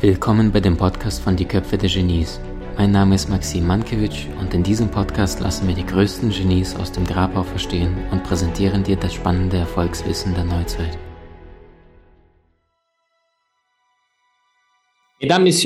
Willkommen 0.00 0.52
bei 0.52 0.60
dem 0.60 0.76
Podcast 0.76 1.22
von 1.22 1.36
Die 1.36 1.46
Köpfe 1.46 1.78
der 1.78 1.88
Genies. 1.88 2.38
Mein 2.76 2.92
Name 2.92 3.14
ist 3.14 3.30
Maxim 3.30 3.66
Mankewitsch 3.66 4.26
und 4.38 4.52
in 4.52 4.62
diesem 4.62 4.90
Podcast 4.90 5.40
lassen 5.40 5.66
wir 5.66 5.74
die 5.74 5.86
größten 5.86 6.30
Genies 6.30 6.76
aus 6.76 6.92
dem 6.92 7.06
Grabau 7.06 7.42
verstehen 7.42 7.96
und 8.12 8.22
präsentieren 8.22 8.84
dir 8.84 8.96
das 8.96 9.14
spannende 9.14 9.56
Erfolgswissen 9.56 10.34
der 10.34 10.44
Neuzeit. 10.44 10.98
Mesdames, 15.20 15.64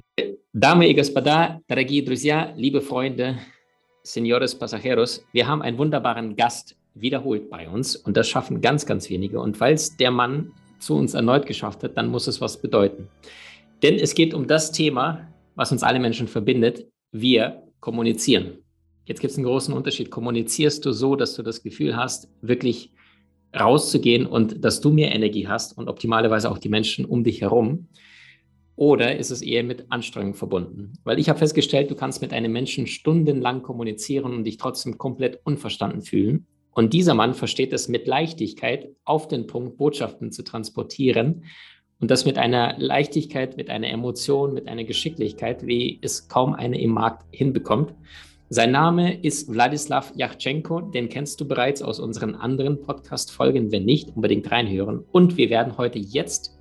Dame 0.52 0.88
y 0.88 0.94
Господа, 0.94 1.60
дорогие 1.68 2.02
друзья, 2.02 2.54
liebe 2.56 2.80
Freunde, 2.80 3.38
Señores 4.04 4.56
Pasajeros, 4.56 5.24
wir 5.32 5.48
haben 5.48 5.62
einen 5.62 5.76
wunderbaren 5.76 6.36
Gast 6.36 6.76
wiederholt 6.95 7.49
bei 7.49 7.69
uns 7.69 7.95
und 7.95 8.17
das 8.17 8.27
schaffen 8.27 8.61
ganz, 8.61 8.85
ganz 8.85 9.09
wenige. 9.09 9.39
Und 9.39 9.59
weil 9.59 9.73
es 9.75 9.95
der 9.97 10.11
Mann 10.11 10.51
zu 10.79 10.95
uns 10.95 11.13
erneut 11.13 11.45
geschafft 11.45 11.83
hat, 11.83 11.97
dann 11.97 12.07
muss 12.07 12.27
es 12.27 12.41
was 12.41 12.61
bedeuten. 12.61 13.09
Denn 13.83 13.95
es 13.95 14.15
geht 14.15 14.33
um 14.33 14.47
das 14.47 14.71
Thema, 14.71 15.27
was 15.55 15.71
uns 15.71 15.83
alle 15.83 15.99
Menschen 15.99 16.27
verbindet. 16.27 16.87
Wir 17.11 17.63
kommunizieren. 17.79 18.59
Jetzt 19.05 19.19
gibt 19.19 19.31
es 19.31 19.37
einen 19.37 19.45
großen 19.45 19.73
Unterschied. 19.73 20.09
Kommunizierst 20.09 20.83
du 20.85 20.91
so, 20.91 21.15
dass 21.15 21.35
du 21.35 21.43
das 21.43 21.61
Gefühl 21.61 21.95
hast, 21.95 22.29
wirklich 22.41 22.91
rauszugehen 23.57 24.25
und 24.25 24.63
dass 24.65 24.81
du 24.81 24.89
mehr 24.89 25.13
Energie 25.13 25.47
hast 25.47 25.77
und 25.77 25.87
optimalerweise 25.87 26.49
auch 26.49 26.57
die 26.57 26.69
Menschen 26.69 27.05
um 27.05 27.23
dich 27.23 27.41
herum? 27.41 27.87
Oder 28.75 29.17
ist 29.17 29.31
es 29.31 29.41
eher 29.41 29.63
mit 29.63 29.85
Anstrengung 29.89 30.33
verbunden? 30.33 30.93
Weil 31.03 31.19
ich 31.19 31.29
habe 31.29 31.39
festgestellt, 31.39 31.89
du 31.89 31.95
kannst 31.95 32.21
mit 32.21 32.33
einem 32.33 32.51
Menschen 32.51 32.87
stundenlang 32.87 33.61
kommunizieren 33.61 34.33
und 34.33 34.43
dich 34.43 34.57
trotzdem 34.57 34.97
komplett 34.97 35.39
unverstanden 35.45 36.01
fühlen. 36.01 36.47
Und 36.75 36.91
dieser 36.91 37.13
Mann 37.13 37.33
versteht 37.33 37.71
es 37.71 37.87
mit 37.87 38.05
Leichtigkeit, 38.05 38.89
auf 39.05 39.29
den 39.29 39.47
Punkt 39.47 39.77
Botschaften 39.77 40.33
zu 40.33 40.43
transportieren 40.43 41.45
und 42.01 42.11
das 42.11 42.25
mit 42.25 42.37
einer 42.37 42.75
Leichtigkeit, 42.77 43.55
mit 43.55 43.69
einer 43.69 43.87
Emotion, 43.87 44.53
mit 44.53 44.67
einer 44.67 44.83
Geschicklichkeit, 44.83 45.65
wie 45.65 45.99
es 46.01 46.27
kaum 46.27 46.53
eine 46.53 46.79
im 46.79 46.91
Markt 46.91 47.25
hinbekommt. 47.31 47.93
Sein 48.49 48.71
Name 48.71 49.21
ist 49.23 49.51
Wladislav 49.51 50.11
Yachtschenko, 50.15 50.81
den 50.81 51.07
kennst 51.07 51.39
du 51.39 51.47
bereits 51.47 51.81
aus 51.81 52.01
unseren 52.01 52.35
anderen 52.35 52.81
Podcast-Folgen. 52.81 53.71
Wenn 53.71 53.85
nicht, 53.85 54.09
unbedingt 54.13 54.51
reinhören. 54.51 55.03
Und 55.13 55.37
wir 55.37 55.49
werden 55.49 55.77
heute 55.77 55.97
jetzt 55.97 56.54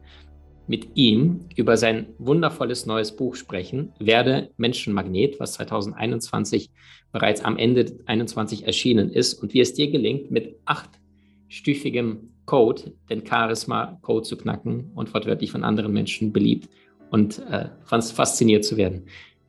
mit 0.67 0.97
ihm 0.97 1.41
über 1.57 1.77
sein 1.77 2.07
wundervolles 2.19 2.87
neues 2.87 3.15
Buch 3.15 3.37
sprechen, 3.37 3.93
Werde 3.99 4.51
Menschenmagnet, 4.57 5.39
was 5.39 5.53
2021 5.55 6.71
bereits 7.13 7.45
am 7.45 7.57
Ende 7.57 7.85
2021 7.85 8.67
erschienen 8.67 9.11
ist 9.11 9.35
und 9.35 9.55
wie 9.55 9.61
es 9.61 9.75
dir 9.75 9.91
gelingt, 9.91 10.31
mit 10.31 10.57
achtstufigem 10.65 12.31
Code, 12.47 12.93
den 13.09 13.27
Charisma-Code 13.27 14.27
zu 14.27 14.37
knacken 14.37 14.91
und 14.95 15.13
wortwörtlich 15.15 15.51
von 15.51 15.65
anderen 15.65 15.93
Menschen 15.93 16.33
beliebt 16.33 16.69
und 17.11 17.39
äh, 17.51 17.69
fasziniert 17.85 18.65
zu 18.65 18.77
werden. 18.77 19.07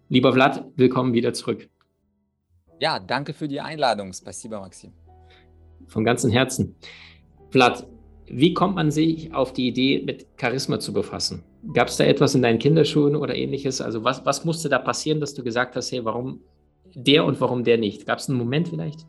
Lieber 0.10 0.34
Vlad, 0.34 0.66
willkommen 0.76 1.14
wieder 1.14 1.34
zurück. 1.34 1.68
Ja, 2.80 3.00
danke 3.00 3.34
für 3.34 3.48
die 3.48 3.60
Einladung. 3.60 4.14
Spasiba, 4.14 4.60
Maxim. 4.60 4.92
Von 5.88 6.04
ganzem 6.04 6.30
Herzen. 6.30 6.76
Vlad, 7.50 7.88
wie 8.28 8.54
kommt 8.54 8.76
man 8.76 8.92
sich 8.92 9.34
auf 9.34 9.54
die 9.54 9.68
Idee, 9.68 10.02
mit 10.04 10.26
Charisma 10.40 10.80
zu 10.80 10.94
befassen? 10.94 11.44
Gab 11.74 11.88
es 11.88 11.98
da 11.98 12.06
etwas 12.06 12.36
in 12.36 12.42
deinen 12.42 12.60
Kinderschuhen 12.60 13.16
oder 13.16 13.36
ähnliches? 13.36 13.82
Also 13.82 14.04
was, 14.04 14.26
was 14.26 14.46
musste 14.46 14.70
da 14.70 14.80
passieren, 14.80 15.20
dass 15.20 15.34
du 15.34 15.44
gesagt 15.44 15.76
hast, 15.76 15.92
hey, 15.92 16.04
warum 16.04 16.40
der 16.94 17.26
und 17.26 17.40
warum 17.42 17.64
der 17.64 17.78
nicht? 17.78 18.06
Gab 18.06 18.20
es 18.20 18.30
einen 18.30 18.38
Moment 18.38 18.70
vielleicht? 18.70 19.06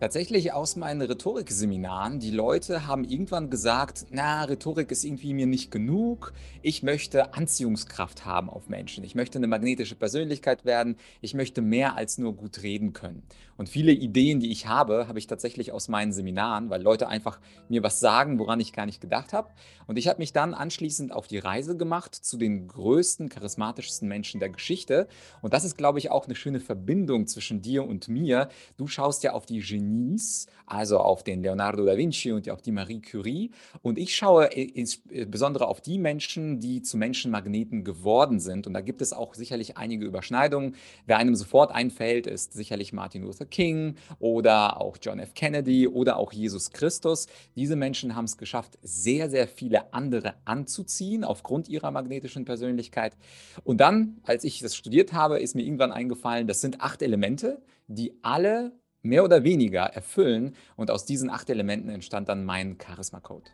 Tatsächlich 0.00 0.52
aus 0.52 0.76
meinen 0.76 1.00
Rhetorikseminaren. 1.00 2.20
Die 2.20 2.30
Leute 2.30 2.86
haben 2.86 3.04
irgendwann 3.04 3.48
gesagt, 3.48 4.06
na, 4.10 4.44
Rhetorik 4.44 4.90
ist 4.90 5.04
irgendwie 5.04 5.32
mir 5.32 5.46
nicht 5.46 5.70
genug. 5.70 6.32
Ich 6.62 6.82
möchte 6.82 7.32
Anziehungskraft 7.32 8.26
haben 8.26 8.50
auf 8.50 8.68
Menschen. 8.68 9.04
Ich 9.04 9.14
möchte 9.14 9.38
eine 9.38 9.46
magnetische 9.46 9.94
Persönlichkeit 9.94 10.64
werden. 10.64 10.96
Ich 11.20 11.32
möchte 11.32 11.62
mehr 11.62 11.96
als 11.96 12.18
nur 12.18 12.34
gut 12.34 12.62
reden 12.62 12.92
können. 12.92 13.22
Und 13.56 13.68
viele 13.68 13.92
Ideen, 13.92 14.40
die 14.40 14.50
ich 14.50 14.66
habe, 14.66 15.08
habe 15.08 15.18
ich 15.18 15.26
tatsächlich 15.26 15.72
aus 15.72 15.88
meinen 15.88 16.12
Seminaren, 16.12 16.70
weil 16.70 16.82
Leute 16.82 17.08
einfach 17.08 17.40
mir 17.68 17.82
was 17.82 18.00
sagen, 18.00 18.38
woran 18.38 18.60
ich 18.60 18.72
gar 18.72 18.86
nicht 18.86 19.00
gedacht 19.00 19.32
habe. 19.32 19.50
Und 19.86 19.96
ich 19.98 20.08
habe 20.08 20.18
mich 20.18 20.32
dann 20.32 20.54
anschließend 20.54 21.12
auf 21.12 21.26
die 21.26 21.38
Reise 21.38 21.76
gemacht 21.76 22.14
zu 22.14 22.36
den 22.36 22.68
größten, 22.68 23.28
charismatischsten 23.28 24.08
Menschen 24.08 24.40
der 24.40 24.50
Geschichte. 24.50 25.08
Und 25.42 25.54
das 25.54 25.64
ist, 25.64 25.76
glaube 25.76 25.98
ich, 25.98 26.10
auch 26.10 26.26
eine 26.26 26.34
schöne 26.34 26.60
Verbindung 26.60 27.26
zwischen 27.26 27.62
dir 27.62 27.84
und 27.84 28.08
mir. 28.08 28.48
Du 28.76 28.86
schaust 28.86 29.22
ja 29.22 29.32
auf 29.32 29.46
die 29.46 29.60
Genie 29.60 30.04
Genies, 30.04 30.46
also 30.66 30.98
auf 30.98 31.22
den 31.22 31.42
Leonardo 31.42 31.84
da 31.84 31.96
Vinci 31.96 32.32
und 32.32 32.48
auf 32.48 32.62
die 32.62 32.72
Marie 32.72 33.00
Curie. 33.00 33.50
Und 33.82 33.98
ich 33.98 34.16
schaue 34.16 34.46
insbesondere 34.46 35.66
auf 35.66 35.80
die 35.80 35.98
Menschen, 35.98 36.60
die 36.60 36.82
zu 36.82 36.96
Menschenmagneten 36.96 37.84
geworden 37.84 38.40
sind. 38.40 38.66
Und 38.66 38.74
da 38.74 38.80
gibt 38.80 39.02
es 39.02 39.12
auch 39.12 39.34
sicherlich 39.34 39.76
einige 39.76 40.04
Überschneidungen. 40.04 40.76
Wer 41.06 41.18
einem 41.18 41.34
sofort 41.34 41.72
einfällt, 41.72 42.26
ist 42.26 42.52
sicherlich 42.52 42.92
Martin 42.92 43.22
Luther 43.22 43.43
King 43.44 43.96
oder 44.18 44.80
auch 44.80 44.96
John 45.00 45.18
F. 45.18 45.34
Kennedy 45.34 45.88
oder 45.88 46.16
auch 46.16 46.32
Jesus 46.32 46.70
Christus. 46.70 47.26
Diese 47.56 47.76
Menschen 47.76 48.14
haben 48.14 48.24
es 48.24 48.36
geschafft, 48.36 48.78
sehr, 48.82 49.30
sehr 49.30 49.48
viele 49.48 49.92
andere 49.92 50.34
anzuziehen 50.44 51.24
aufgrund 51.24 51.68
ihrer 51.68 51.90
magnetischen 51.90 52.44
Persönlichkeit. 52.44 53.16
Und 53.64 53.80
dann, 53.80 54.18
als 54.24 54.44
ich 54.44 54.60
das 54.60 54.76
studiert 54.76 55.12
habe, 55.12 55.38
ist 55.38 55.54
mir 55.54 55.62
irgendwann 55.62 55.92
eingefallen, 55.92 56.46
das 56.46 56.60
sind 56.60 56.80
acht 56.80 57.02
Elemente, 57.02 57.62
die 57.86 58.14
alle 58.22 58.72
mehr 59.02 59.22
oder 59.22 59.44
weniger 59.44 59.82
erfüllen. 59.82 60.54
Und 60.76 60.90
aus 60.90 61.04
diesen 61.04 61.30
acht 61.30 61.50
Elementen 61.50 61.88
entstand 61.90 62.28
dann 62.28 62.44
mein 62.44 62.78
Charisma-Code. 62.84 63.50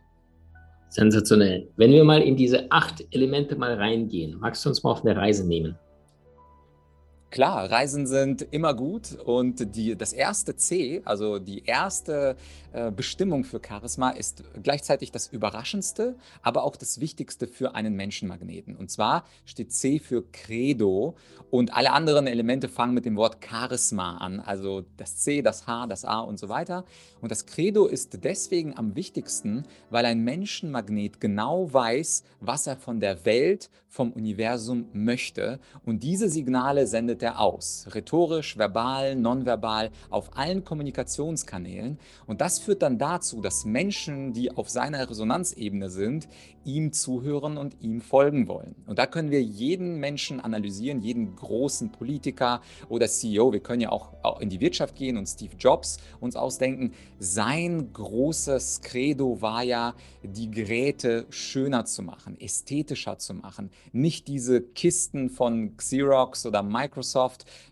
Sensationell. 0.89 1.69
Wenn 1.77 1.93
wir 1.93 2.03
mal 2.03 2.21
in 2.21 2.37
diese 2.37 2.71
acht 2.71 3.05
Elemente 3.13 3.55
mal 3.55 3.75
reingehen, 3.75 4.39
magst 4.41 4.65
du 4.65 4.71
uns 4.71 4.83
mal 4.83 4.91
auf 4.91 5.05
eine 5.05 5.15
Reise 5.17 5.47
nehmen? 5.47 5.79
Klar, 7.31 7.71
Reisen 7.71 8.09
sind 8.09 8.43
immer 8.51 8.75
gut 8.75 9.15
und 9.25 9.77
die, 9.77 9.95
das 9.95 10.13
erste 10.13 10.57
C, 10.57 11.01
also 11.05 11.39
die 11.39 11.65
erste 11.65 12.35
äh, 12.73 12.91
Bestimmung 12.91 13.45
für 13.45 13.61
Charisma, 13.65 14.11
ist 14.11 14.43
gleichzeitig 14.61 15.13
das 15.13 15.29
Überraschendste, 15.29 16.17
aber 16.43 16.65
auch 16.65 16.75
das 16.75 16.99
Wichtigste 16.99 17.47
für 17.47 17.77
einen 17.77 17.95
Menschenmagneten. 17.95 18.75
Und 18.75 18.91
zwar 18.91 19.25
steht 19.45 19.73
C 19.73 20.01
für 20.01 20.25
Credo 20.33 21.15
und 21.51 21.73
alle 21.73 21.93
anderen 21.93 22.27
Elemente 22.27 22.69
fangen 22.69 22.95
mit 22.95 23.05
dem 23.05 23.15
Wort 23.15 23.39
Charisma 23.49 24.17
an, 24.17 24.41
also 24.41 24.85
das 24.97 25.19
C, 25.19 25.41
das 25.41 25.69
H, 25.69 25.87
das 25.87 26.05
A 26.05 26.19
und 26.23 26.37
so 26.37 26.49
weiter. 26.49 26.85
Und 27.21 27.31
das 27.31 27.47
Credo 27.47 27.87
ist 27.87 28.25
deswegen 28.25 28.77
am 28.77 28.97
wichtigsten, 28.97 29.63
weil 29.91 30.05
ein 30.05 30.25
Menschenmagnet 30.25 31.21
genau 31.21 31.73
weiß, 31.73 32.25
was 32.41 32.67
er 32.67 32.77
von 32.77 32.99
der 32.99 33.25
Welt, 33.25 33.71
vom 33.91 34.13
Universum 34.13 34.87
möchte 34.93 35.59
und 35.85 36.05
diese 36.05 36.29
Signale 36.29 36.87
sendet 36.87 37.20
sendet 37.21 37.23
er 37.23 37.41
aus. 37.41 37.87
Rhetorisch, 37.91 38.57
verbal, 38.57 39.15
nonverbal, 39.15 39.91
auf 40.11 40.37
allen 40.37 40.65
Kommunikationskanälen. 40.65 41.99
Und 42.27 42.41
das 42.41 42.59
führt 42.59 42.83
dann 42.83 42.99
dazu, 42.99 43.41
dass 43.41 43.65
Menschen, 43.65 44.33
die 44.33 44.51
auf 44.57 44.69
seiner 44.69 45.09
Resonanzebene 45.09 45.91
sind, 45.91 46.29
ihm 46.65 46.93
zuhören 46.93 47.57
und 47.57 47.77
ihm 47.81 48.01
folgen 48.01 48.49
wollen. 48.49 48.75
Und 48.87 48.99
da 48.99 49.07
können 49.07 49.31
wir 49.31 49.43
jeden 49.43 49.99
Menschen 49.99 50.41
analysieren, 50.41 51.01
jeden 51.01 51.35
großen 51.37 51.91
Politiker 51.91 52.61
oder 52.89 53.07
CEO. 53.07 53.53
Wir 53.53 53.61
können 53.61 53.81
ja 53.81 53.91
auch 53.91 54.41
in 54.41 54.51
die 54.51 54.61
Wirtschaft 54.61 54.95
gehen 54.95 55.17
und 55.17 55.27
Steve 55.27 55.55
Jobs 55.59 55.99
uns 56.21 56.37
ausdenken. 56.37 56.93
Sein 57.19 57.93
großes 57.93 58.83
Credo 58.83 59.41
war 59.41 59.63
ja, 59.63 59.95
die 60.23 60.51
Geräte 60.51 61.25
schöner 61.31 61.87
zu 61.87 62.03
machen, 62.03 62.39
ästhetischer 62.39 63.19
zu 63.19 63.35
machen. 63.35 63.71
Nicht 63.93 64.29
diese 64.29 64.61
Kisten 64.61 65.31
von 65.31 65.77
Xerox 65.77 66.45
oder 66.45 66.63
Microsoft, 66.63 67.10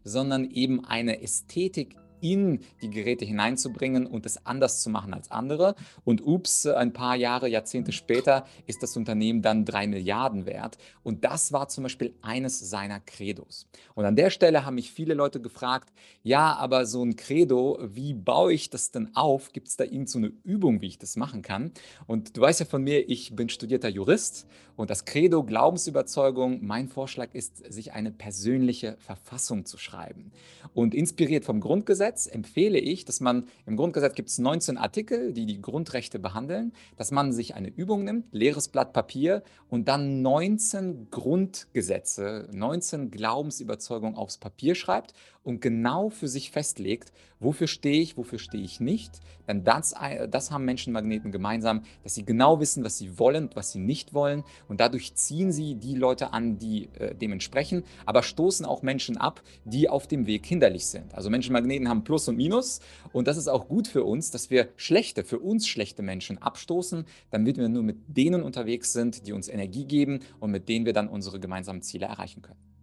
sondern 0.04 0.50
eben 0.50 0.84
eine 0.84 1.22
Ästhetik 1.22 1.96
in 2.20 2.60
die 2.82 2.90
Geräte 2.90 3.24
hineinzubringen 3.24 4.06
und 4.06 4.26
es 4.26 4.44
anders 4.46 4.82
zu 4.82 4.90
machen 4.90 5.14
als 5.14 5.30
andere. 5.30 5.74
Und 6.04 6.24
ups, 6.26 6.66
ein 6.66 6.92
paar 6.92 7.16
Jahre, 7.16 7.48
Jahrzehnte 7.48 7.92
später 7.92 8.46
ist 8.66 8.82
das 8.82 8.96
Unternehmen 8.96 9.42
dann 9.42 9.64
drei 9.64 9.86
Milliarden 9.86 10.46
wert. 10.46 10.78
Und 11.02 11.24
das 11.24 11.52
war 11.52 11.68
zum 11.68 11.84
Beispiel 11.84 12.14
eines 12.22 12.58
seiner 12.58 13.00
Credos. 13.00 13.66
Und 13.94 14.04
an 14.04 14.16
der 14.16 14.30
Stelle 14.30 14.64
haben 14.64 14.74
mich 14.74 14.92
viele 14.92 15.14
Leute 15.14 15.40
gefragt, 15.40 15.92
ja, 16.22 16.54
aber 16.56 16.86
so 16.86 17.02
ein 17.02 17.16
Credo, 17.16 17.78
wie 17.82 18.14
baue 18.14 18.52
ich 18.52 18.70
das 18.70 18.90
denn 18.90 19.14
auf? 19.14 19.52
Gibt 19.52 19.68
es 19.68 19.76
da 19.76 19.84
irgend 19.84 20.10
so 20.10 20.18
eine 20.18 20.32
Übung, 20.44 20.80
wie 20.80 20.86
ich 20.86 20.98
das 20.98 21.16
machen 21.16 21.42
kann? 21.42 21.72
Und 22.06 22.36
du 22.36 22.40
weißt 22.40 22.60
ja 22.60 22.66
von 22.66 22.82
mir, 22.82 23.08
ich 23.08 23.34
bin 23.34 23.48
studierter 23.48 23.88
Jurist 23.88 24.46
und 24.76 24.90
das 24.90 25.04
Credo 25.04 25.42
Glaubensüberzeugung, 25.42 26.64
mein 26.64 26.88
Vorschlag 26.88 27.34
ist, 27.34 27.72
sich 27.72 27.92
eine 27.92 28.12
persönliche 28.12 28.96
Verfassung 28.98 29.64
zu 29.64 29.76
schreiben. 29.76 30.30
Und 30.72 30.94
inspiriert 30.94 31.44
vom 31.44 31.60
Grundgesetz, 31.60 32.07
Grundgesetz 32.08 32.26
empfehle 32.26 32.78
ich, 32.78 33.04
dass 33.04 33.20
man, 33.20 33.48
im 33.66 33.76
Grundgesetz 33.76 34.14
gibt 34.14 34.30
es 34.30 34.38
19 34.38 34.78
Artikel, 34.78 35.34
die 35.34 35.44
die 35.44 35.60
Grundrechte 35.60 36.18
behandeln, 36.18 36.72
dass 36.96 37.10
man 37.10 37.32
sich 37.32 37.54
eine 37.54 37.68
Übung 37.68 38.04
nimmt, 38.04 38.32
leeres 38.32 38.68
Blatt 38.68 38.94
Papier 38.94 39.42
und 39.68 39.88
dann 39.88 40.22
19 40.22 41.10
Grundgesetze, 41.10 42.48
19 42.50 43.10
Glaubensüberzeugungen 43.10 44.16
aufs 44.16 44.38
Papier 44.38 44.74
schreibt 44.74 45.12
und 45.48 45.62
genau 45.62 46.10
für 46.10 46.28
sich 46.28 46.50
festlegt, 46.50 47.10
wofür 47.40 47.68
stehe 47.68 48.02
ich, 48.02 48.18
wofür 48.18 48.38
stehe 48.38 48.62
ich 48.62 48.80
nicht. 48.80 49.12
Denn 49.48 49.64
das, 49.64 49.94
das 50.28 50.50
haben 50.50 50.66
Menschenmagneten 50.66 51.32
gemeinsam, 51.32 51.84
dass 52.02 52.14
sie 52.14 52.26
genau 52.26 52.60
wissen, 52.60 52.84
was 52.84 52.98
sie 52.98 53.18
wollen 53.18 53.44
und 53.44 53.56
was 53.56 53.72
sie 53.72 53.78
nicht 53.78 54.12
wollen. 54.12 54.44
Und 54.68 54.80
dadurch 54.80 55.14
ziehen 55.14 55.50
sie 55.50 55.76
die 55.76 55.94
Leute 55.94 56.34
an, 56.34 56.58
die 56.58 56.90
äh, 56.98 57.14
dem 57.14 57.32
entsprechen, 57.32 57.84
aber 58.04 58.22
stoßen 58.22 58.66
auch 58.66 58.82
Menschen 58.82 59.16
ab, 59.16 59.40
die 59.64 59.88
auf 59.88 60.06
dem 60.06 60.26
Weg 60.26 60.44
hinderlich 60.44 60.84
sind. 60.84 61.14
Also 61.14 61.30
Menschenmagneten 61.30 61.88
haben 61.88 62.04
Plus 62.04 62.28
und 62.28 62.36
Minus. 62.36 62.80
Und 63.14 63.26
das 63.26 63.38
ist 63.38 63.48
auch 63.48 63.68
gut 63.68 63.88
für 63.88 64.04
uns, 64.04 64.30
dass 64.30 64.50
wir 64.50 64.68
schlechte, 64.76 65.24
für 65.24 65.38
uns 65.38 65.66
schlechte 65.66 66.02
Menschen 66.02 66.36
abstoßen, 66.36 67.06
damit 67.30 67.56
wir 67.56 67.70
nur 67.70 67.82
mit 67.82 67.96
denen 68.06 68.42
unterwegs 68.42 68.92
sind, 68.92 69.26
die 69.26 69.32
uns 69.32 69.48
Energie 69.48 69.86
geben 69.86 70.20
und 70.40 70.50
mit 70.50 70.68
denen 70.68 70.84
wir 70.84 70.92
dann 70.92 71.08
unsere 71.08 71.40
gemeinsamen 71.40 71.80
Ziele 71.80 72.04
erreichen 72.04 72.42
können. 72.42 72.77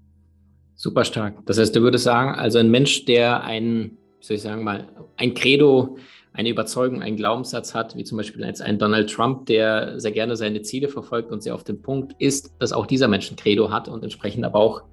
Super 0.75 1.05
stark. 1.05 1.45
Das 1.45 1.57
heißt, 1.57 1.75
du 1.75 1.81
würdest 1.81 2.03
sagen, 2.03 2.37
also 2.37 2.59
ein 2.59 2.69
Mensch, 2.69 3.05
der 3.05 3.43
ein, 3.43 3.97
wie 4.19 4.25
soll 4.25 4.35
ich 4.35 4.41
sagen 4.41 4.63
mal, 4.63 4.87
ein 5.17 5.33
Credo, 5.33 5.97
eine 6.33 6.49
Überzeugung, 6.49 7.01
einen 7.01 7.15
Glaubenssatz 7.15 7.73
hat, 7.73 7.95
wie 7.95 8.03
zum 8.03 8.17
Beispiel 8.17 8.43
jetzt 8.43 8.61
ein 8.61 8.77
Donald 8.77 9.09
Trump, 9.09 9.45
der 9.45 9.99
sehr 9.99 10.11
gerne 10.11 10.35
seine 10.35 10.61
Ziele 10.63 10.89
verfolgt 10.89 11.31
und 11.31 11.41
sehr 11.41 11.55
auf 11.55 11.63
den 11.63 11.81
Punkt 11.81 12.13
ist, 12.19 12.53
dass 12.59 12.73
auch 12.73 12.85
dieser 12.85 13.07
Mensch 13.07 13.31
ein 13.31 13.37
Credo 13.37 13.71
hat 13.71 13.87
und 13.87 14.03
entsprechend 14.03 14.43
aber 14.43 14.59
auch 14.59 14.83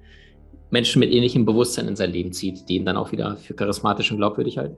Menschen 0.70 1.00
mit 1.00 1.11
ähnlichem 1.12 1.44
Bewusstsein 1.44 1.88
in 1.88 1.96
sein 1.96 2.12
Leben 2.12 2.32
zieht, 2.32 2.69
die 2.69 2.76
ihn 2.76 2.87
dann 2.87 2.96
auch 2.96 3.11
wieder 3.11 3.37
für 3.37 3.55
charismatisch 3.55 4.11
und 4.12 4.19
glaubwürdig 4.19 4.58
halten. 4.58 4.76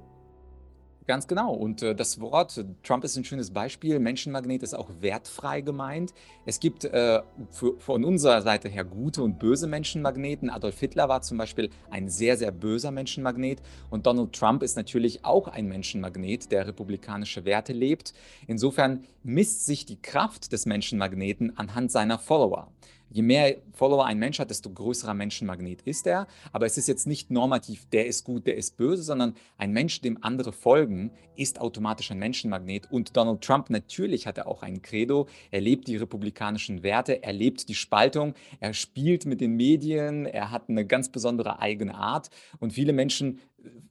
Ganz 1.06 1.28
genau. 1.28 1.52
Und 1.52 1.82
äh, 1.82 1.94
das 1.94 2.18
Wort 2.18 2.64
Trump 2.82 3.04
ist 3.04 3.16
ein 3.16 3.24
schönes 3.24 3.50
Beispiel. 3.50 3.98
Menschenmagnet 3.98 4.62
ist 4.62 4.74
auch 4.74 4.88
wertfrei 5.00 5.60
gemeint. 5.60 6.14
Es 6.46 6.60
gibt 6.60 6.84
äh, 6.84 7.20
für, 7.50 7.78
von 7.78 8.04
unserer 8.04 8.40
Seite 8.40 8.70
her 8.70 8.84
gute 8.84 9.22
und 9.22 9.38
böse 9.38 9.66
Menschenmagneten. 9.66 10.48
Adolf 10.48 10.80
Hitler 10.80 11.10
war 11.10 11.20
zum 11.20 11.36
Beispiel 11.36 11.68
ein 11.90 12.08
sehr, 12.08 12.38
sehr 12.38 12.52
böser 12.52 12.90
Menschenmagnet. 12.90 13.60
Und 13.90 14.06
Donald 14.06 14.32
Trump 14.32 14.62
ist 14.62 14.76
natürlich 14.76 15.26
auch 15.26 15.48
ein 15.48 15.66
Menschenmagnet, 15.66 16.50
der 16.50 16.66
republikanische 16.66 17.44
Werte 17.44 17.74
lebt. 17.74 18.14
Insofern 18.46 19.04
misst 19.22 19.66
sich 19.66 19.84
die 19.84 20.00
Kraft 20.00 20.52
des 20.52 20.64
Menschenmagneten 20.64 21.58
anhand 21.58 21.92
seiner 21.92 22.18
Follower. 22.18 22.70
Je 23.14 23.22
mehr 23.22 23.58
Follower 23.74 24.04
ein 24.04 24.18
Mensch 24.18 24.40
hat, 24.40 24.50
desto 24.50 24.70
größerer 24.70 25.14
Menschenmagnet 25.14 25.82
ist 25.82 26.08
er. 26.08 26.26
Aber 26.50 26.66
es 26.66 26.76
ist 26.76 26.88
jetzt 26.88 27.06
nicht 27.06 27.30
normativ, 27.30 27.88
der 27.90 28.06
ist 28.06 28.24
gut, 28.24 28.44
der 28.48 28.56
ist 28.56 28.76
böse, 28.76 29.04
sondern 29.04 29.34
ein 29.56 29.70
Mensch, 29.70 30.00
dem 30.00 30.18
andere 30.24 30.50
folgen, 30.50 31.12
ist 31.36 31.60
automatisch 31.60 32.10
ein 32.10 32.18
Menschenmagnet. 32.18 32.90
Und 32.90 33.16
Donald 33.16 33.40
Trump 33.40 33.70
natürlich 33.70 34.26
hat 34.26 34.36
er 34.38 34.48
auch 34.48 34.64
ein 34.64 34.82
Credo. 34.82 35.28
Er 35.52 35.60
lebt 35.60 35.86
die 35.86 35.96
republikanischen 35.96 36.82
Werte, 36.82 37.22
er 37.22 37.32
lebt 37.32 37.68
die 37.68 37.76
Spaltung, 37.76 38.34
er 38.58 38.74
spielt 38.74 39.26
mit 39.26 39.40
den 39.40 39.54
Medien, 39.54 40.26
er 40.26 40.50
hat 40.50 40.68
eine 40.68 40.84
ganz 40.84 41.08
besondere 41.08 41.60
eigene 41.60 41.94
Art. 41.94 42.30
Und 42.58 42.72
viele 42.72 42.92
Menschen 42.92 43.38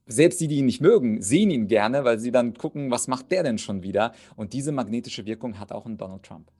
selbst 0.05 0.41
die, 0.41 0.49
die 0.49 0.57
ihn 0.57 0.65
nicht 0.65 0.81
mögen, 0.81 1.21
sehen 1.21 1.49
ihn 1.49 1.69
gerne, 1.69 2.03
weil 2.03 2.19
sie 2.19 2.31
dann 2.31 2.55
gucken, 2.55 2.91
was 2.91 3.07
macht 3.07 3.31
der 3.31 3.43
denn 3.43 3.57
schon 3.57 3.83
wieder? 3.83 4.11
Und 4.35 4.51
diese 4.51 4.73
magnetische 4.73 5.25
Wirkung 5.25 5.59
hat 5.59 5.71
auch 5.71 5.85
ein 5.85 5.97
Donald 5.97 6.23
Trump. 6.23 6.51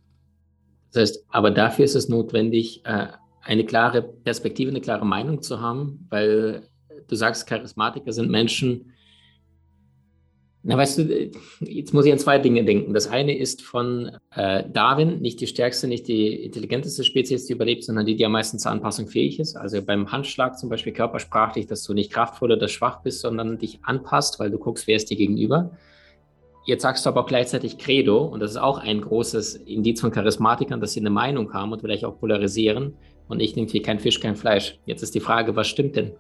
Das 0.94 1.01
heißt, 1.01 1.25
aber 1.30 1.51
dafür 1.51 1.86
ist 1.86 1.95
es 1.95 2.07
notwendig, 2.07 2.86
äh, 2.86 3.07
eine 3.42 3.66
klare 3.66 4.01
Perspektive, 4.01 4.69
eine 4.69 4.81
klare 4.81 5.06
Meinung 5.06 5.42
zu 5.42 5.60
haben, 5.60 6.07
weil 6.10 6.63
du 7.07 7.16
sagst, 7.16 7.48
Charismatiker 7.48 8.13
sind 8.13 8.30
Menschen. 8.30 8.94
Na, 10.66 10.78
weißt 10.78 11.00
du, 11.00 11.31
jetzt 11.60 11.94
muss 11.94 12.06
ich 12.06 12.13
an 12.13 12.19
zwei 12.19 12.40
Dinge 12.40 12.63
denken. 12.63 12.94
Das 12.94 13.07
eine 13.07 13.38
ist 13.38 13.63
von 13.63 14.12
äh, 14.34 14.63
Darwin, 14.69 15.19
nicht 15.19 15.42
die 15.42 15.48
stärkste, 15.48 15.88
nicht 15.88 16.07
die 16.07 16.45
intelligenteste 16.45 17.04
Spezies, 17.04 17.48
die 17.48 17.54
überlebt, 17.54 17.84
sondern 17.84 18.06
die, 18.06 18.16
die 18.16 18.25
am 18.25 18.31
meisten 18.31 18.60
zur 18.60 18.72
Anpassung 18.72 19.07
fähig 19.07 19.42
ist. 19.42 19.57
Also 19.57 19.81
beim 19.81 20.10
Handschlag 20.12 20.57
zum 20.57 20.69
Beispiel 20.69 20.94
körpersprachlich, 20.94 21.68
dass 21.68 21.84
du 21.84 21.94
nicht 21.94 22.13
kraftvoll 22.13 22.54
oder 22.54 22.69
schwach 22.69 23.01
bist, 23.01 23.19
sondern 23.19 23.57
dich 23.57 23.80
anpasst, 23.84 24.40
weil 24.40 24.51
du 24.51 24.57
guckst, 24.57 24.88
wer 24.88 24.95
ist 24.95 25.10
dir 25.10 25.18
gegenüber. 25.18 25.72
Jetzt 26.65 26.83
sagst 26.83 27.06
du 27.06 27.10
aber 27.10 27.21
auch 27.21 27.27
gleichzeitig 27.27 27.77
Credo, 27.77 28.24
und 28.24 28.39
das 28.39 28.51
ist 28.51 28.57
auch 28.57 28.77
ein 28.77 29.01
großes 29.01 29.56
Indiz 29.56 30.00
von 30.00 30.12
Charismatikern, 30.12 30.80
dass 30.80 30.94
sie 30.94 31.01
eine 31.01 31.10
Meinung 31.10 31.54
haben 31.54 31.74
und 31.74 31.81
vielleicht 31.81 32.06
auch 32.06 32.18
polarisieren 32.18 32.95
und 33.27 33.38
nicht 33.38 33.57
irgendwie 33.57 33.81
kein 33.81 34.00
Fisch, 34.00 34.19
kein 34.21 34.38
Fleisch. 34.38 34.80
Jetzt 34.86 35.04
ist 35.04 35.13
die 35.13 35.19
Frage, 35.19 35.56
was 35.57 35.68
stimmt 35.68 35.98
denn? 35.98 36.13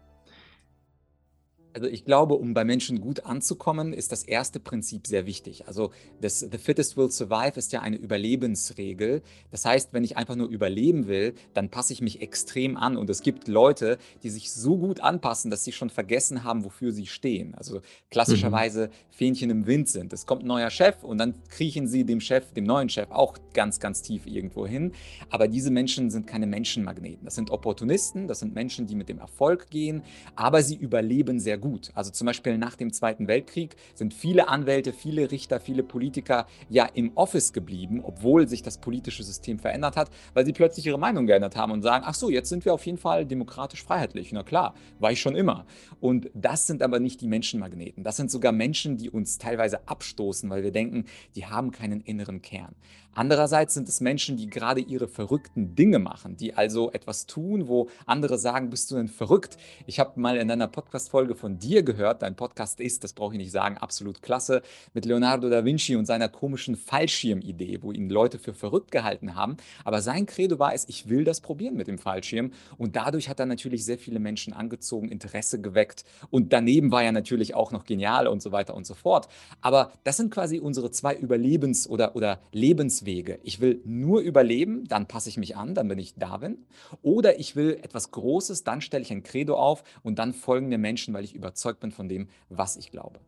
Also 1.73 1.87
ich 1.87 2.05
glaube, 2.05 2.35
um 2.35 2.53
bei 2.53 2.63
Menschen 2.63 3.01
gut 3.01 3.25
anzukommen, 3.25 3.93
ist 3.93 4.11
das 4.11 4.23
erste 4.23 4.59
Prinzip 4.59 5.07
sehr 5.07 5.25
wichtig. 5.25 5.67
Also 5.67 5.91
das 6.21 6.39
The 6.39 6.57
Fittest 6.59 6.97
Will 6.97 7.09
Survive 7.09 7.53
ist 7.57 7.71
ja 7.71 7.81
eine 7.81 7.95
Überlebensregel. 7.95 9.23
Das 9.49 9.65
heißt, 9.65 9.89
wenn 9.91 10.03
ich 10.03 10.15
einfach 10.15 10.35
nur 10.35 10.49
überleben 10.49 11.07
will, 11.07 11.33
dann 11.55 11.69
passe 11.69 11.93
ich 11.93 12.01
mich 12.01 12.21
extrem 12.21 12.77
an. 12.77 12.95
Und 12.95 13.09
es 13.09 13.21
gibt 13.21 13.47
Leute, 13.47 13.97
die 14.21 14.29
sich 14.29 14.51
so 14.51 14.77
gut 14.77 14.99
anpassen, 14.99 15.49
dass 15.49 15.63
sie 15.63 15.71
schon 15.71 15.89
vergessen 15.89 16.43
haben, 16.43 16.63
wofür 16.63 16.91
sie 16.91 17.07
stehen. 17.07 17.55
Also 17.55 17.81
klassischerweise 18.11 18.87
mhm. 18.87 18.91
Fähnchen 19.09 19.49
im 19.49 19.65
Wind 19.65 19.89
sind. 19.89 20.13
Es 20.13 20.27
kommt 20.27 20.43
ein 20.43 20.47
neuer 20.47 20.69
Chef 20.69 21.03
und 21.03 21.17
dann 21.17 21.33
kriechen 21.49 21.87
sie 21.87 22.03
dem 22.03 22.21
Chef, 22.21 22.53
dem 22.53 22.65
neuen 22.65 22.89
Chef, 22.89 23.09
auch 23.09 23.37
ganz, 23.53 23.79
ganz 23.79 24.03
tief 24.03 24.27
irgendwo 24.27 24.67
hin. 24.67 24.91
Aber 25.31 25.47
diese 25.47 25.71
Menschen 25.71 26.11
sind 26.11 26.27
keine 26.27 26.45
Menschenmagneten. 26.45 27.25
Das 27.25 27.33
sind 27.33 27.49
Opportunisten, 27.49 28.27
das 28.27 28.39
sind 28.39 28.53
Menschen, 28.53 28.85
die 28.85 28.95
mit 28.95 29.09
dem 29.09 29.17
Erfolg 29.17 29.71
gehen, 29.71 30.03
aber 30.35 30.61
sie 30.61 30.75
überleben 30.75 31.39
sehr 31.39 31.57
gut 31.57 31.62
gut. 31.63 31.91
Also 31.95 32.11
zum 32.11 32.25
Beispiel 32.25 32.57
nach 32.57 32.75
dem 32.75 32.91
Zweiten 32.91 33.29
Weltkrieg 33.29 33.77
sind 33.95 34.13
viele 34.13 34.49
Anwälte, 34.49 34.91
viele 34.91 35.31
Richter, 35.31 35.61
viele 35.61 35.81
Politiker 35.81 36.45
ja 36.69 36.85
im 36.93 37.13
Office 37.15 37.53
geblieben, 37.53 38.01
obwohl 38.03 38.49
sich 38.49 38.61
das 38.61 38.79
politische 38.79 39.23
System 39.23 39.59
verändert 39.59 39.95
hat, 39.95 40.09
weil 40.33 40.45
sie 40.45 40.51
plötzlich 40.51 40.85
ihre 40.85 40.99
Meinung 40.99 41.25
geändert 41.25 41.55
haben 41.55 41.71
und 41.71 41.81
sagen, 41.81 42.03
ach 42.05 42.15
so, 42.15 42.29
jetzt 42.29 42.49
sind 42.49 42.65
wir 42.65 42.73
auf 42.73 42.85
jeden 42.85 42.97
Fall 42.97 43.25
demokratisch 43.25 43.81
freiheitlich. 43.81 44.33
Na 44.33 44.43
klar, 44.43 44.75
war 44.99 45.13
ich 45.13 45.21
schon 45.21 45.37
immer. 45.37 45.65
Und 46.01 46.29
das 46.33 46.67
sind 46.67 46.83
aber 46.83 46.99
nicht 46.99 47.21
die 47.21 47.27
Menschenmagneten. 47.27 48.03
Das 48.03 48.17
sind 48.17 48.29
sogar 48.29 48.51
Menschen, 48.51 48.97
die 48.97 49.09
uns 49.09 49.37
teilweise 49.37 49.87
abstoßen, 49.87 50.49
weil 50.49 50.63
wir 50.63 50.71
denken, 50.71 51.05
die 51.37 51.45
haben 51.45 51.71
keinen 51.71 52.01
inneren 52.01 52.41
Kern. 52.41 52.75
Andererseits 53.15 53.75
sind 53.75 53.87
es 53.87 54.01
Menschen, 54.01 54.37
die 54.37 54.49
gerade 54.49 54.81
ihre 54.81 55.07
verrückten 55.07 55.75
Dinge 55.75 55.99
machen, 55.99 56.35
die 56.35 56.55
also 56.55 56.91
etwas 56.91 57.27
tun, 57.27 57.67
wo 57.67 57.89
andere 58.07 58.39
sagen, 58.39 58.71
bist 58.71 58.89
du 58.89 58.95
denn 58.95 59.07
verrückt? 59.07 59.57
Ich 59.85 59.99
habe 59.99 60.19
mal 60.19 60.35
in 60.37 60.49
einer 60.49 60.67
Podcast-Folge 60.67 61.35
von 61.35 61.59
dir 61.59 61.83
gehört, 61.83 62.23
dein 62.23 62.35
Podcast 62.35 62.79
ist, 62.79 63.03
das 63.03 63.13
brauche 63.13 63.33
ich 63.33 63.37
nicht 63.37 63.51
sagen, 63.51 63.77
absolut 63.77 64.23
klasse, 64.23 64.63
mit 64.95 65.05
Leonardo 65.05 65.47
da 65.49 65.63
Vinci 65.63 65.95
und 65.95 66.05
seiner 66.05 66.27
komischen 66.27 66.75
Fallschirmidee, 66.75 67.79
wo 67.81 67.91
ihn 67.91 68.09
Leute 68.09 68.39
für 68.39 68.53
verrückt 68.55 68.89
gehalten 68.89 69.35
haben. 69.35 69.57
Aber 69.83 70.01
sein 70.01 70.25
Credo 70.25 70.57
war 70.57 70.73
es, 70.73 70.89
ich 70.89 71.07
will 71.07 71.23
das 71.23 71.39
probieren 71.39 71.75
mit 71.75 71.87
dem 71.87 71.99
Fallschirm. 71.99 72.51
Und 72.79 72.95
dadurch 72.95 73.29
hat 73.29 73.39
er 73.39 73.45
natürlich 73.45 73.85
sehr 73.85 73.99
viele 73.99 74.19
Menschen 74.19 74.53
angezogen, 74.53 75.09
Interesse 75.09 75.61
geweckt. 75.61 76.03
Und 76.31 76.51
daneben 76.51 76.91
war 76.91 77.03
er 77.03 77.11
natürlich 77.11 77.53
auch 77.53 77.71
noch 77.71 77.85
genial 77.85 78.27
und 78.27 78.41
so 78.41 78.51
weiter 78.51 78.73
und 78.73 78.87
so 78.87 78.95
fort. 78.95 79.27
Aber 79.61 79.91
das 80.03 80.17
sind 80.17 80.31
quasi 80.31 80.59
unsere 80.59 80.89
zwei 80.89 81.15
Überlebens- 81.15 81.87
oder, 81.87 82.15
oder 82.15 82.39
Lebens 82.51 83.02
Lebenswege. 83.03 83.39
Ich 83.43 83.59
will 83.61 83.81
nur 83.85 84.21
überleben, 84.21 84.85
dann 84.87 85.07
passe 85.07 85.29
ich 85.29 85.37
mich 85.37 85.55
an, 85.55 85.75
dann 85.75 85.87
bin 85.87 85.99
ich 85.99 86.15
Darwin. 86.15 86.57
Oder 87.01 87.39
ich 87.39 87.55
will 87.55 87.77
etwas 87.81 88.11
Großes, 88.11 88.63
dann 88.63 88.81
stelle 88.81 89.03
ich 89.03 89.11
ein 89.11 89.23
Credo 89.23 89.55
auf 89.55 89.83
und 90.03 90.19
dann 90.19 90.33
folgen 90.33 90.69
mir 90.69 90.77
Menschen, 90.77 91.13
weil 91.13 91.23
ich 91.23 91.35
überzeugt 91.35 91.79
bin 91.79 91.91
von 91.91 92.09
dem, 92.09 92.27
was 92.49 92.77
ich 92.77 92.91
glaube. 92.91 93.19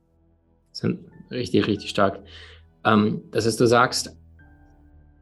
Richtig, 1.32 1.68
richtig 1.68 1.90
stark. 1.90 2.20
Ähm, 2.84 3.24
das 3.32 3.46
heißt, 3.46 3.60
du 3.60 3.66
sagst, 3.66 4.16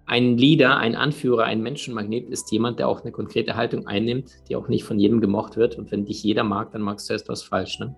ein 0.05 0.37
Leader, 0.37 0.77
ein 0.77 0.95
Anführer, 0.95 1.45
ein 1.45 1.61
Menschenmagnet 1.61 2.27
ist 2.29 2.51
jemand, 2.51 2.79
der 2.79 2.89
auch 2.89 3.01
eine 3.01 3.11
konkrete 3.11 3.55
Haltung 3.55 3.87
einnimmt, 3.87 4.31
die 4.49 4.55
auch 4.55 4.67
nicht 4.67 4.83
von 4.83 4.99
jedem 4.99 5.21
gemocht 5.21 5.55
wird. 5.55 5.77
Und 5.77 5.91
wenn 5.91 6.05
dich 6.05 6.23
jeder 6.23 6.43
mag, 6.43 6.71
dann 6.71 6.81
magst 6.81 7.09
du 7.09 7.13
erst 7.13 7.29
was 7.29 7.41
falsch. 7.41 7.79
Ne? 7.79 7.95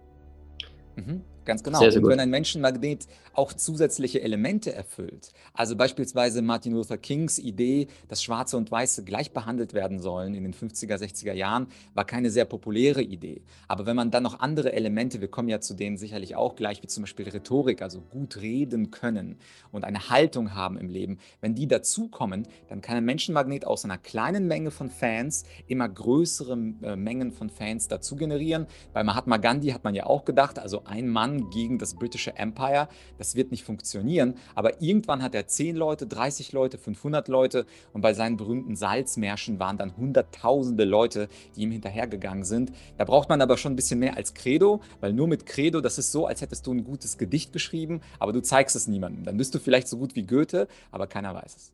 Mhm. 0.95 1.21
Ganz 1.45 1.63
genau. 1.63 1.79
Sehr, 1.79 1.91
sehr 1.91 2.01
und 2.01 2.09
wenn 2.09 2.19
ein 2.19 2.29
Menschenmagnet 2.29 3.07
auch 3.33 3.53
zusätzliche 3.53 4.21
Elemente 4.21 4.73
erfüllt, 4.73 5.31
also 5.53 5.75
beispielsweise 5.75 6.41
Martin 6.41 6.73
Luther 6.73 6.97
Kings 6.97 7.37
Idee, 7.37 7.87
dass 8.07 8.23
Schwarze 8.23 8.57
und 8.57 8.71
Weiße 8.71 9.03
gleich 9.03 9.31
behandelt 9.31 9.73
werden 9.73 9.99
sollen 9.99 10.33
in 10.33 10.43
den 10.43 10.53
50er, 10.53 10.95
60er 10.95 11.33
Jahren, 11.33 11.67
war 11.93 12.05
keine 12.05 12.31
sehr 12.31 12.45
populäre 12.45 13.03
Idee. 13.03 13.43
Aber 13.67 13.85
wenn 13.85 13.95
man 13.95 14.09
dann 14.09 14.23
noch 14.23 14.39
andere 14.39 14.73
Elemente, 14.73 15.21
wir 15.21 15.27
kommen 15.27 15.49
ja 15.49 15.59
zu 15.61 15.75
denen 15.75 15.97
sicherlich 15.97 16.35
auch 16.35 16.55
gleich, 16.55 16.81
wie 16.81 16.87
zum 16.87 17.03
Beispiel 17.03 17.29
Rhetorik, 17.29 17.81
also 17.81 18.01
gut 18.01 18.37
reden 18.37 18.89
können 18.89 19.37
und 19.71 19.83
eine 19.83 20.09
Haltung 20.09 20.55
haben 20.55 20.77
im 20.77 20.89
Leben, 20.89 21.19
wenn 21.41 21.53
die 21.53 21.67
dazukommen, 21.67 22.47
dann 22.69 22.81
kann 22.81 22.97
ein 22.97 23.05
Menschenmagnet 23.05 23.65
aus 23.65 23.85
einer 23.85 23.97
kleinen 23.97 24.47
Menge 24.47 24.71
von 24.71 24.89
Fans 24.89 25.43
immer 25.67 25.87
größere 25.87 26.53
äh, 26.81 26.95
Mengen 26.95 27.31
von 27.31 27.49
Fans 27.49 27.87
dazu 27.87 28.15
generieren. 28.15 28.65
Bei 28.93 29.03
Mahatma 29.03 29.37
Gandhi 29.37 29.69
hat 29.69 29.83
man 29.83 29.93
ja 29.93 30.05
auch 30.07 30.25
gedacht, 30.25 30.57
also 30.57 30.83
ein 30.85 31.07
Mann 31.07 31.35
gegen 31.50 31.77
das 31.77 31.94
britische 31.94 32.36
Empire. 32.36 32.88
Das 33.18 33.36
wird 33.36 33.51
nicht 33.51 33.63
funktionieren. 33.63 34.36
Aber 34.56 34.82
irgendwann 34.82 35.22
hat 35.22 35.36
er 35.36 35.48
10 35.48 35.75
Leute, 35.75 36.08
30 36.08 36.51
Leute, 36.51 36.77
500 36.77 37.27
Leute 37.27 37.65
und 37.94 38.01
bei 38.01 38.13
seinen 38.13 38.38
berühmten 38.38 38.75
Salzmärschen 38.75 39.60
waren 39.60 39.77
dann 39.77 39.96
hunderttausende 39.98 40.84
Leute, 40.86 41.27
die 41.56 41.62
ihm 41.62 41.72
hinterhergegangen 41.72 42.44
sind. 42.44 42.72
Da 42.98 43.06
braucht 43.06 43.30
man 43.30 43.42
aber 43.42 43.58
schon 43.58 43.74
ein 43.74 43.75
bisschen 43.75 44.00
mehr 44.00 44.18
als 44.18 44.34
Credo, 44.34 44.82
weil 45.00 45.13
nur 45.13 45.27
mit 45.27 45.46
Credo, 45.46 45.82
das 45.82 45.98
ist 45.98 46.12
so, 46.12 46.25
als 46.25 46.42
hättest 46.42 46.65
du 46.68 46.74
ein 46.74 46.84
gutes 46.84 47.18
Gedicht 47.18 47.54
geschrieben, 47.54 48.01
aber 48.20 48.34
du 48.34 48.42
zeigst 48.42 48.75
es 48.75 48.88
niemandem. 48.88 49.24
Dann 49.25 49.38
bist 49.38 49.54
du 49.56 49.60
vielleicht 49.60 49.88
so 49.88 49.98
gut 49.98 50.15
wie 50.15 50.24
Goethe, 50.24 50.68
aber 50.92 51.08
keiner 51.08 51.34
weiß 51.34 51.56
es. 51.56 51.72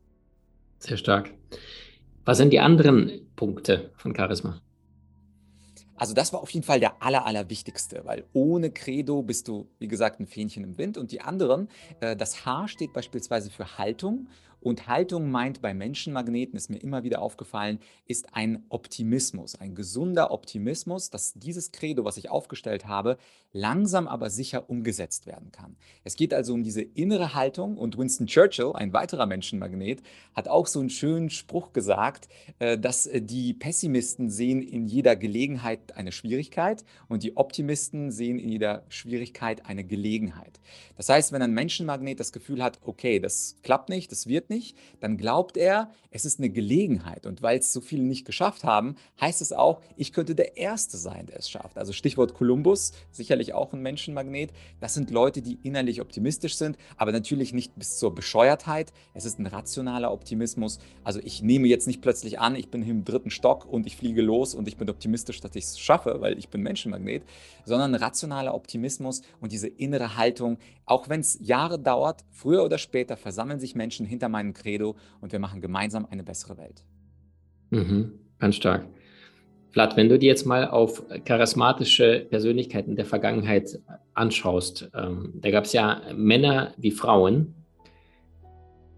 Sehr 0.78 0.96
stark. 0.96 1.30
Was 2.24 2.38
sind 2.38 2.52
die 2.52 2.60
anderen 2.60 3.10
Punkte 3.36 3.90
von 3.96 4.14
Charisma? 4.14 4.60
Also 5.96 6.14
das 6.14 6.32
war 6.32 6.40
auf 6.40 6.50
jeden 6.50 6.64
Fall 6.64 6.80
der 6.80 7.02
aller, 7.02 7.26
allerwichtigste, 7.26 8.02
weil 8.04 8.24
ohne 8.32 8.70
Credo 8.70 9.22
bist 9.22 9.48
du, 9.48 9.68
wie 9.78 9.88
gesagt, 9.88 10.20
ein 10.20 10.26
Fähnchen 10.26 10.64
im 10.64 10.78
Wind. 10.78 10.98
Und 10.98 11.12
die 11.12 11.20
anderen, 11.20 11.68
äh, 12.00 12.16
das 12.16 12.44
H 12.44 12.68
steht 12.68 12.92
beispielsweise 12.92 13.50
für 13.50 13.78
Haltung 13.78 14.28
und 14.62 14.86
Haltung 14.86 15.30
meint 15.30 15.60
bei 15.60 15.74
Menschenmagneten, 15.74 16.56
ist 16.56 16.70
mir 16.70 16.78
immer 16.78 17.02
wieder 17.02 17.20
aufgefallen, 17.20 17.78
ist 18.06 18.34
ein 18.34 18.64
Optimismus, 18.68 19.54
ein 19.56 19.74
gesunder 19.74 20.30
Optimismus, 20.30 21.10
dass 21.10 21.34
dieses 21.34 21.72
Credo, 21.72 22.04
was 22.04 22.16
ich 22.16 22.30
aufgestellt 22.30 22.86
habe, 22.86 23.18
langsam 23.52 24.08
aber 24.08 24.30
sicher 24.30 24.70
umgesetzt 24.70 25.26
werden 25.26 25.52
kann. 25.52 25.76
Es 26.04 26.16
geht 26.16 26.32
also 26.32 26.54
um 26.54 26.62
diese 26.62 26.82
innere 26.82 27.34
Haltung 27.34 27.76
und 27.76 27.98
Winston 27.98 28.26
Churchill, 28.26 28.72
ein 28.74 28.92
weiterer 28.92 29.26
Menschenmagnet, 29.26 30.02
hat 30.34 30.48
auch 30.48 30.66
so 30.66 30.80
einen 30.80 30.90
schönen 30.90 31.28
Spruch 31.28 31.72
gesagt, 31.72 32.28
äh, 32.58 32.78
dass 32.78 33.06
äh, 33.06 33.20
die 33.20 33.52
Pessimisten 33.52 34.30
sehen 34.30 34.62
in 34.62 34.86
jeder 34.86 35.16
Gelegenheit 35.16 35.96
eine 35.96 36.12
Schwierigkeit 36.12 36.84
und 37.08 37.22
die 37.22 37.36
Optimisten 37.36 38.10
sehen 38.10 38.38
in 38.38 38.48
jeder 38.48 38.84
Schwierigkeit 38.88 39.66
eine 39.66 39.84
Gelegenheit. 39.84 40.60
Das 40.96 41.08
heißt, 41.08 41.32
wenn 41.32 41.42
ein 41.42 41.52
Menschenmagnet 41.52 42.20
das 42.20 42.32
Gefühl 42.32 42.62
hat, 42.62 42.78
okay, 42.82 43.20
das 43.20 43.56
klappt 43.62 43.88
nicht, 43.88 44.10
das 44.12 44.26
wird 44.26 44.48
nicht, 44.48 44.51
dann 45.00 45.16
glaubt 45.16 45.56
er, 45.56 45.90
es 46.10 46.24
ist 46.24 46.38
eine 46.38 46.50
Gelegenheit. 46.50 47.26
Und 47.26 47.42
weil 47.42 47.58
es 47.58 47.72
so 47.72 47.80
viele 47.80 48.02
nicht 48.02 48.24
geschafft 48.24 48.64
haben, 48.64 48.96
heißt 49.20 49.40
es 49.40 49.52
auch, 49.52 49.80
ich 49.96 50.12
könnte 50.12 50.34
der 50.34 50.56
Erste 50.56 50.96
sein, 50.96 51.26
der 51.26 51.38
es 51.38 51.50
schafft. 51.50 51.78
Also 51.78 51.92
Stichwort 51.92 52.34
Kolumbus, 52.34 52.92
sicherlich 53.10 53.54
auch 53.54 53.72
ein 53.72 53.82
Menschenmagnet. 53.82 54.52
Das 54.80 54.94
sind 54.94 55.10
Leute, 55.10 55.42
die 55.42 55.58
innerlich 55.62 56.00
optimistisch 56.00 56.56
sind, 56.56 56.76
aber 56.96 57.12
natürlich 57.12 57.52
nicht 57.52 57.74
bis 57.76 57.98
zur 57.98 58.14
Bescheuertheit. 58.14 58.92
Es 59.14 59.24
ist 59.24 59.38
ein 59.38 59.46
rationaler 59.46 60.12
Optimismus. 60.12 60.78
Also 61.04 61.20
ich 61.22 61.42
nehme 61.42 61.68
jetzt 61.68 61.86
nicht 61.86 62.02
plötzlich 62.02 62.38
an, 62.38 62.56
ich 62.56 62.68
bin 62.68 62.82
im 62.82 63.04
dritten 63.04 63.30
Stock 63.30 63.64
und 63.64 63.86
ich 63.86 63.96
fliege 63.96 64.22
los 64.22 64.54
und 64.54 64.68
ich 64.68 64.76
bin 64.76 64.90
optimistisch, 64.90 65.40
dass 65.40 65.54
ich 65.56 65.64
es 65.64 65.78
schaffe, 65.78 66.16
weil 66.20 66.38
ich 66.38 66.48
bin 66.48 66.62
Menschenmagnet, 66.62 67.22
sondern 67.64 67.94
rationaler 67.94 68.54
Optimismus 68.54 69.22
und 69.40 69.52
diese 69.52 69.68
innere 69.68 70.16
Haltung, 70.16 70.58
auch 70.84 71.08
wenn 71.08 71.20
es 71.20 71.38
Jahre 71.40 71.78
dauert, 71.78 72.24
früher 72.30 72.64
oder 72.64 72.78
später 72.78 73.16
versammeln 73.16 73.60
sich 73.60 73.74
Menschen 73.74 74.04
hinter 74.04 74.28
meinem 74.28 74.41
Credo 74.52 74.96
und 75.20 75.32
wir 75.32 75.38
machen 75.38 75.60
gemeinsam 75.60 76.06
eine 76.10 76.24
bessere 76.24 76.58
Welt. 76.58 76.84
Mhm, 77.70 78.12
ganz 78.38 78.56
stark. 78.56 78.86
Vlad, 79.72 79.96
wenn 79.96 80.10
du 80.10 80.18
dir 80.18 80.26
jetzt 80.26 80.44
mal 80.44 80.68
auf 80.68 81.02
charismatische 81.24 82.26
Persönlichkeiten 82.28 82.94
der 82.94 83.06
Vergangenheit 83.06 83.80
anschaust, 84.12 84.90
ähm, 84.94 85.32
da 85.36 85.50
gab 85.50 85.64
es 85.64 85.72
ja 85.72 86.02
Männer 86.14 86.74
wie 86.76 86.90
Frauen. 86.90 87.54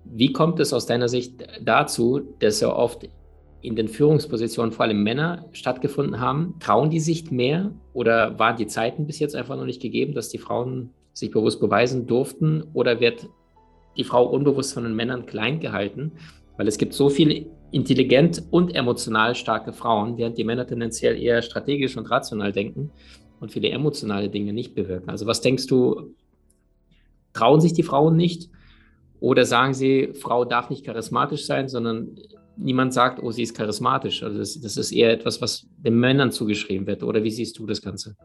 Wie 0.05 0.33
kommt 0.33 0.59
es 0.59 0.73
aus 0.73 0.87
deiner 0.87 1.09
Sicht 1.09 1.47
dazu, 1.63 2.21
dass 2.41 2.59
so 2.59 2.75
oft 2.75 3.09
in 3.63 3.77
den 3.77 3.87
Führungspositionen 3.87 4.73
vor 4.73 4.85
allem 4.85 5.03
Männer 5.05 5.49
stattgefunden 5.53 6.19
haben? 6.19 6.57
Trauen 6.59 6.91
die 6.91 7.01
sich 7.01 7.31
mehr 7.31 7.71
oder 7.93 8.37
waren 8.41 8.57
die 8.57 8.67
Zeiten 8.67 9.07
bis 9.07 9.21
jetzt 9.21 9.37
einfach 9.37 9.57
noch 9.57 9.67
nicht 9.67 9.81
gegeben, 9.81 10.13
dass 10.13 10.29
die 10.29 10.39
Frauen 10.39 10.91
sich 11.13 11.31
bewusst 11.31 11.61
beweisen 11.61 12.09
durften? 12.09 12.65
Oder 12.75 12.99
wird 12.99 13.29
die 13.97 14.05
Frau 14.05 14.27
unbewusst 14.27 14.75
von 14.75 14.85
den 14.85 14.95
Männern 14.95 15.27
klein 15.27 15.61
gehalten? 15.61 16.13
Weil 16.57 16.69
es 16.69 16.79
gibt 16.79 16.95
so 16.95 17.09
viele 17.09 17.47
intelligent 17.73 18.43
und 18.51 18.75
emotional 18.75 19.35
starke 19.35 19.73
Frauen, 19.73 20.17
während 20.17 20.39
die 20.39 20.45
Männer 20.45 20.67
tendenziell 20.67 21.21
eher 21.21 21.43
strategisch 21.43 21.97
und 21.97 22.11
rational 22.11 22.53
denken 22.53 22.91
und 23.41 23.51
viele 23.51 23.69
emotionale 23.71 24.29
Dinge 24.29 24.53
nicht 24.53 24.75
bewirken. 24.75 25.11
Also 25.11 25.27
was 25.27 25.41
denkst 25.41 25.67
du, 25.67 26.15
trauen 27.33 27.61
sich 27.61 27.73
die 27.73 27.83
Frauen 27.83 28.17
nicht? 28.17 28.49
Oder 29.21 29.45
sagen 29.45 29.75
sie, 29.75 30.13
Frau 30.15 30.45
darf 30.45 30.71
nicht 30.71 30.85
charismatisch 30.85 31.47
sein, 31.47 31.69
sondern 31.69 32.17
niemand 32.57 32.93
sagt, 32.93 33.23
oh, 33.23 33.33
sie 33.33 33.43
ist 33.43 33.57
charismatisch. 33.57 34.23
Also 34.23 34.39
das, 34.39 34.61
das 34.61 34.77
ist 34.77 34.93
eher 34.93 35.13
etwas, 35.13 35.41
was 35.41 35.67
den 35.79 35.99
Männern 35.99 36.31
zugeschrieben 36.31 36.87
wird. 36.87 37.03
Oder 37.03 37.25
wie 37.25 37.31
siehst 37.31 37.59
du 37.59 37.67
das 37.67 37.83
Ganze? 37.83 38.17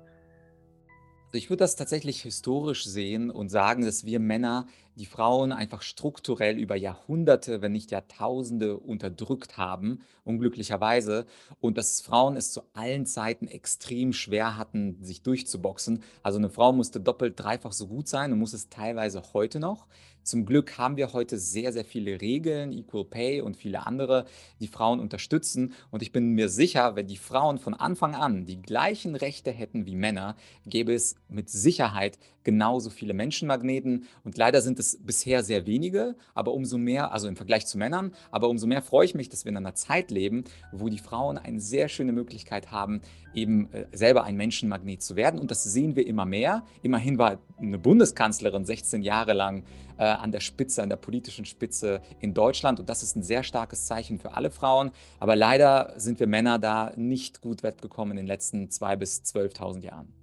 Also 1.30 1.38
ich 1.38 1.52
würde 1.52 1.60
das 1.60 1.76
tatsächlich 1.76 2.24
historisch 2.24 2.86
sehen 2.86 3.30
und 3.30 3.50
sagen, 3.50 3.86
dass 3.86 4.04
wir 4.04 4.20
Männer 4.20 4.66
die 4.96 5.06
Frauen 5.06 5.52
einfach 5.52 5.84
strukturell 5.84 6.58
über 6.58 6.76
Jahrhunderte, 6.76 7.62
wenn 7.62 7.72
nicht 7.72 7.92
Jahrtausende 7.92 8.78
unterdrückt 8.78 9.56
haben, 9.56 10.02
unglücklicherweise. 10.24 11.28
Und 11.60 11.78
dass 11.78 12.02
Frauen 12.02 12.36
es 12.36 12.52
zu 12.52 12.64
allen 12.74 13.06
Zeiten 13.06 13.48
extrem 13.48 14.12
schwer 14.12 14.58
hatten, 14.58 14.98
sich 15.04 15.22
durchzuboxen. 15.22 16.02
Also 16.24 16.40
eine 16.40 16.50
Frau 16.50 16.74
musste 16.74 17.00
doppelt, 17.00 17.40
dreifach 17.40 17.74
so 17.74 17.86
gut 17.86 18.08
sein 18.08 18.34
und 18.34 18.40
muss 18.40 18.54
es 18.54 18.70
teilweise 18.70 19.22
heute 19.32 19.60
noch. 19.60 19.86
Zum 20.30 20.46
Glück 20.46 20.78
haben 20.78 20.96
wir 20.96 21.12
heute 21.14 21.40
sehr, 21.40 21.74
sehr 21.74 21.84
viele 21.84 22.22
Regeln, 22.22 22.72
Equal 22.72 23.04
Pay 23.04 23.42
und 23.42 23.58
viele 23.58 23.88
andere, 23.88 24.26
die 24.60 24.68
Frauen 24.68 25.00
unterstützen. 25.00 25.74
Und 25.90 26.04
ich 26.04 26.12
bin 26.12 26.34
mir 26.34 26.50
sicher, 26.50 26.96
wenn 26.96 27.08
die 27.08 27.18
Frauen 27.18 27.58
von 27.58 27.74
Anfang 27.74 28.14
an 28.14 28.46
die 28.46 28.62
gleichen 28.62 29.16
Rechte 29.16 29.50
hätten 29.50 29.88
wie 29.88 29.96
Männer, 29.96 30.36
gäbe 30.68 30.94
es 30.94 31.16
mit 31.30 31.50
Sicherheit 31.50 32.20
genauso 32.44 32.92
viele 32.92 33.14
Menschenmagneten. 33.14 34.06
Und 34.24 34.38
leider 34.38 34.62
sind 34.62 34.80
es 34.80 35.00
bisher 35.04 35.44
sehr 35.44 35.66
wenige, 35.66 36.16
aber 36.36 36.54
umso 36.54 36.78
mehr, 36.78 37.12
also 37.12 37.28
im 37.28 37.36
Vergleich 37.36 37.66
zu 37.66 37.80
Männern, 37.80 38.14
aber 38.32 38.50
umso 38.50 38.68
mehr 38.68 38.82
freue 38.82 39.06
ich 39.06 39.16
mich, 39.16 39.30
dass 39.30 39.46
wir 39.46 39.50
in 39.50 39.58
einer 39.58 39.76
Zeit 39.76 40.12
leben, 40.12 40.44
wo 40.72 40.90
die 40.90 41.00
Frauen 41.00 41.38
eine 41.38 41.60
sehr 41.60 41.90
schöne 41.90 42.12
Möglichkeit 42.12 42.72
haben, 42.72 43.02
eben 43.34 43.72
äh, 43.74 43.86
selber 43.92 44.24
ein 44.24 44.36
Menschenmagnet 44.36 45.02
zu 45.02 45.16
werden. 45.16 45.40
Und 45.40 45.52
das 45.52 45.64
sehen 45.64 45.96
wir 45.96 46.06
immer 46.08 46.26
mehr. 46.26 46.64
Immerhin 46.82 47.18
war 47.18 47.40
eine 47.58 47.78
Bundeskanzlerin 47.78 48.66
16 48.66 49.02
Jahre 49.02 49.34
lang 49.34 49.64
äh, 50.00 50.06
an 50.06 50.32
der 50.32 50.40
Spitze, 50.40 50.82
an 50.82 50.90
der 50.90 50.96
politischen 50.96 51.46
Spitze 51.46 52.02
in 52.20 52.34
Deutschland. 52.34 52.80
Und 52.80 52.90
das 52.90 53.04
ist 53.04 53.16
ein 53.16 53.24
sehr 53.24 53.44
starkes 53.44 53.86
Zeichen 53.86 54.18
für 54.18 54.34
alle 54.34 54.50
Frauen. 54.50 54.92
Aber 55.20 55.36
leider 55.36 55.94
sind 55.98 56.20
wir 56.20 56.28
Männer 56.28 56.58
da 56.58 56.92
nicht 56.96 57.42
gut 57.42 57.62
wettgekommen 57.62 58.12
in 58.12 58.18
den 58.18 58.28
letzten 58.28 58.70
2.000 58.70 58.96
bis 58.96 59.22
12.000 59.24 59.82
Jahren. 59.82 60.14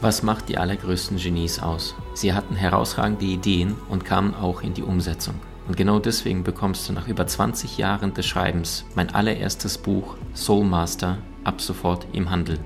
Was 0.00 0.22
macht 0.22 0.48
die 0.48 0.58
allergrößten 0.58 1.18
Genies 1.18 1.60
aus? 1.60 1.94
Sie 2.14 2.32
hatten 2.32 2.56
herausragende 2.56 3.24
Ideen 3.24 3.76
und 3.88 4.04
kamen 4.04 4.34
auch 4.34 4.62
in 4.62 4.74
die 4.74 4.82
Umsetzung. 4.82 5.34
Und 5.68 5.76
genau 5.76 5.98
deswegen 5.98 6.44
bekommst 6.44 6.88
du 6.88 6.92
nach 6.92 7.08
über 7.08 7.26
20 7.26 7.78
Jahren 7.78 8.14
des 8.14 8.26
Schreibens 8.26 8.84
mein 8.94 9.14
allererstes 9.14 9.78
Buch 9.78 10.16
Soul 10.34 10.64
Master 10.64 11.18
ab 11.44 11.60
sofort 11.60 12.06
im 12.12 12.30
Handel. 12.30 12.58